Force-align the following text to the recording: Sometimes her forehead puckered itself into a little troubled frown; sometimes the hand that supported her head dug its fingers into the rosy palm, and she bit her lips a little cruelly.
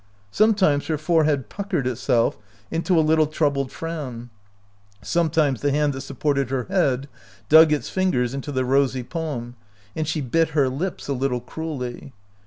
Sometimes 0.31 0.87
her 0.87 0.97
forehead 0.97 1.47
puckered 1.47 1.85
itself 1.85 2.35
into 2.71 2.97
a 2.97 3.05
little 3.05 3.27
troubled 3.27 3.71
frown; 3.71 4.31
sometimes 5.03 5.61
the 5.61 5.69
hand 5.69 5.93
that 5.93 6.01
supported 6.01 6.49
her 6.49 6.63
head 6.69 7.07
dug 7.49 7.71
its 7.71 7.87
fingers 7.87 8.33
into 8.33 8.51
the 8.51 8.65
rosy 8.65 9.03
palm, 9.03 9.55
and 9.95 10.07
she 10.07 10.19
bit 10.19 10.49
her 10.57 10.69
lips 10.69 11.07
a 11.07 11.13
little 11.13 11.39
cruelly. 11.41 12.13